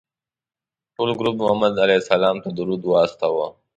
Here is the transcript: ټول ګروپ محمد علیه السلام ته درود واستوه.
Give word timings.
ټول 0.95 1.09
ګروپ 1.19 1.35
محمد 1.43 1.73
علیه 1.83 1.99
السلام 2.01 2.35
ته 2.43 2.49
درود 2.57 2.81
واستوه. 2.85 3.47